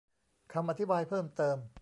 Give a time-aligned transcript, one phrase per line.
[0.53, 1.57] คำอธิบายเพิ่มเติม